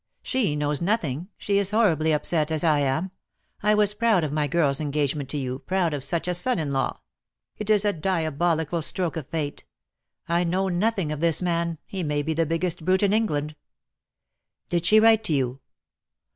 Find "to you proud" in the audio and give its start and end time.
5.29-5.93